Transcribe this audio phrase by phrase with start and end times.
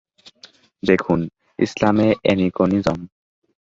[0.83, 1.19] দেখুন:
[1.59, 2.99] ইসলামে অ্যানিকোনিজম।